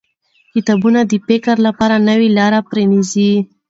[0.53, 3.31] کتابونه د فکر لپاره نوې لارې پرانیزي